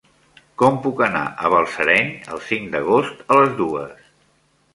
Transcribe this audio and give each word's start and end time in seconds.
Com 0.61 0.77
puc 0.85 1.03
anar 1.07 1.21
a 1.47 1.51
Balsareny 1.55 2.09
el 2.37 2.41
cinc 2.49 2.73
d'agost 2.77 3.23
a 3.29 3.39
les 3.43 3.55
dues? 3.61 4.03